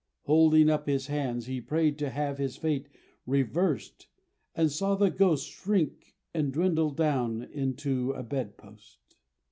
Holding 0.23 0.67
up 0.67 0.87
his 0.87 1.05
hands 1.05 1.45
he 1.45 1.61
prayed 1.61 1.99
to 1.99 2.09
have 2.09 2.39
his 2.39 2.57
fate 2.57 2.89
reversed 3.27 4.07
and 4.55 4.71
saw 4.71 4.95
the 4.95 5.11
Ghost 5.11 5.47
shrink 5.47 6.15
and 6.33 6.51
dwindle 6.51 6.89
down 6.89 7.43
into 7.43 8.11
a 8.13 8.23
bedpost.) 8.23 9.15